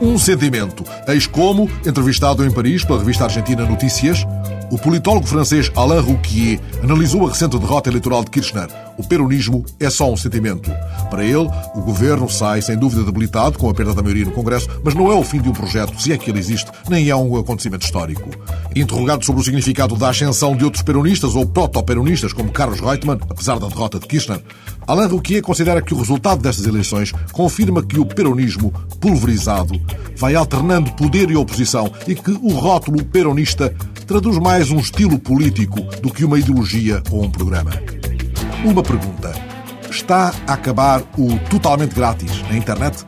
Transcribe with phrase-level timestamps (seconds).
[0.00, 0.82] Um sentimento.
[1.06, 4.26] Eis como, entrevistado em Paris pela revista argentina Notícias,
[4.70, 8.68] o politólogo francês Alain Rouquier analisou a recente derrota eleitoral de Kirchner.
[8.96, 10.70] O peronismo é só um sentimento.
[11.10, 14.68] Para ele, o governo sai sem dúvida debilitado com a perda da maioria no Congresso,
[14.82, 17.16] mas não é o fim de um projeto, se é que ele existe, nem é
[17.16, 18.30] um acontecimento histórico.
[18.74, 23.58] Interrogado sobre o significado da ascensão de outros peronistas ou proto-peronistas, como Carlos Reutemann, apesar
[23.58, 24.40] da derrota de Kirchner,
[24.86, 29.80] Alain Rouquier considera que o resultado destas eleições confirma que o peronismo, pulverizado,
[30.16, 33.74] vai alternando poder e oposição e que o rótulo peronista
[34.06, 37.70] traduz mais um estilo político do que uma ideologia ou um programa.
[38.64, 39.32] Uma pergunta.
[39.90, 43.04] Está a acabar o totalmente grátis na internet?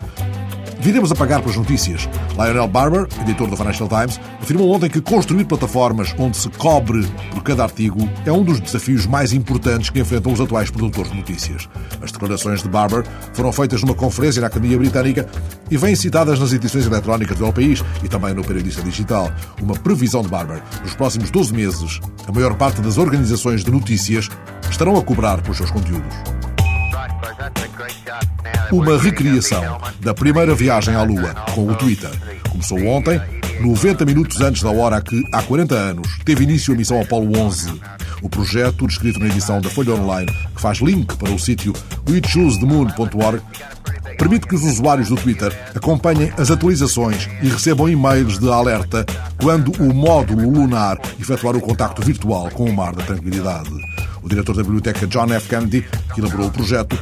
[0.82, 2.08] Viremos a pagar pelas notícias.
[2.32, 7.40] Lionel Barber, editor do Financial Times, afirmou ontem que construir plataformas onde se cobre por
[7.44, 11.68] cada artigo é um dos desafios mais importantes que enfrentam os atuais produtores de notícias.
[12.02, 15.28] As declarações de Barber foram feitas numa conferência na Academia Britânica
[15.70, 19.30] e vêm citadas nas edições eletrónicas do El País e também no periodista digital.
[19.62, 20.60] Uma previsão de Barber.
[20.82, 24.28] Nos próximos 12 meses, a maior parte das organizações de notícias
[24.68, 26.12] estarão a cobrar pelos seus conteúdos
[28.72, 29.62] uma recriação
[30.00, 32.10] da primeira viagem à Lua com o Twitter.
[32.50, 33.20] Começou ontem,
[33.60, 37.80] 90 minutos antes da hora que, há 40 anos, teve início a missão Apollo 11.
[38.22, 41.72] O projeto, descrito na edição da Folha Online, que faz link para o sítio
[42.08, 43.42] wechoosethemoon.org,
[44.16, 49.04] permite que os usuários do Twitter acompanhem as atualizações e recebam e-mails de alerta
[49.40, 53.70] quando o módulo lunar efetuar o contacto virtual com o mar da tranquilidade.
[54.22, 55.48] O diretor da biblioteca John F.
[55.48, 56.98] Kennedy, que elaborou o projeto,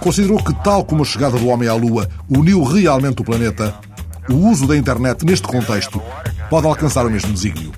[0.00, 3.74] considerou que, tal como a chegada do homem à Lua uniu realmente o planeta,
[4.28, 6.02] o uso da internet neste contexto
[6.48, 7.72] pode alcançar o mesmo desígnio.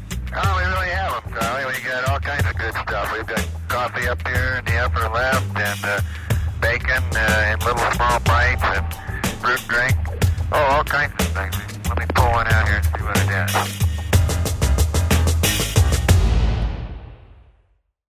[6.65, 9.97] bacon uh, in little small bites and drink.
[10.51, 11.24] Oh, all kinds of